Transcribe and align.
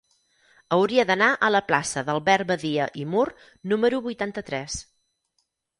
Hauria 0.77 1.05
d'anar 1.09 1.27
a 1.35 1.51
la 1.57 1.61
plaça 1.69 2.03
d'Albert 2.09 2.49
Badia 2.53 2.89
i 3.03 3.07
Mur 3.13 3.29
número 3.75 4.05
vuitanta-tres. 4.09 4.85